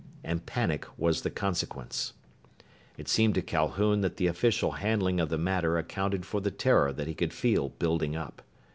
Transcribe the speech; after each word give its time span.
And 0.23 0.47
panic 0.47 0.87
was 0.97 1.21
the 1.21 1.29
consequence. 1.29 2.13
It 2.97 3.07
seemed 3.07 3.35
to 3.35 3.43
Calhoun 3.43 4.01
that 4.01 4.17
the 4.17 4.25
official 4.25 4.71
handling 4.71 5.19
of 5.19 5.29
the 5.29 5.37
matter 5.37 5.77
accounted 5.77 6.25
for 6.25 6.41
the 6.41 6.49
terror 6.49 6.91
that 6.91 7.05
he 7.05 7.13
could 7.13 7.33
feel 7.33 7.69
building 7.69 8.15
up. 8.15 8.41